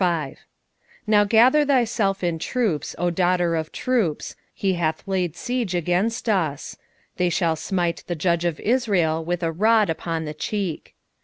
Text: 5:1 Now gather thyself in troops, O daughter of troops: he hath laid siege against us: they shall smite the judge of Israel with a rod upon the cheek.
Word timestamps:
5:1 0.01 0.37
Now 1.05 1.23
gather 1.25 1.63
thyself 1.63 2.23
in 2.23 2.39
troops, 2.39 2.95
O 2.97 3.11
daughter 3.11 3.55
of 3.55 3.71
troops: 3.71 4.35
he 4.51 4.73
hath 4.73 5.07
laid 5.07 5.35
siege 5.35 5.75
against 5.75 6.27
us: 6.27 6.75
they 7.17 7.29
shall 7.29 7.55
smite 7.55 8.03
the 8.07 8.15
judge 8.15 8.43
of 8.43 8.59
Israel 8.61 9.23
with 9.23 9.43
a 9.43 9.51
rod 9.51 9.91
upon 9.91 10.25
the 10.25 10.33
cheek. 10.33 10.95